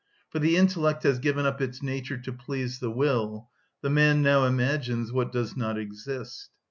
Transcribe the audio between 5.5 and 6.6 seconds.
not exist.